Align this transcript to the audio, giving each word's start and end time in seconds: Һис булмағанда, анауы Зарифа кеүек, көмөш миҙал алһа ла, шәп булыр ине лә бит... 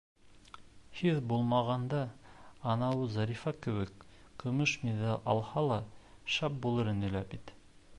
Һис 0.99 1.19
булмағанда, 1.31 1.99
анауы 2.73 3.05
Зарифа 3.17 3.55
кеүек, 3.67 4.09
көмөш 4.45 4.75
миҙал 4.89 5.23
алһа 5.35 5.69
ла, 5.71 5.81
шәп 6.39 6.61
булыр 6.67 6.93
ине 6.99 7.17
лә 7.19 7.25
бит... 7.35 7.59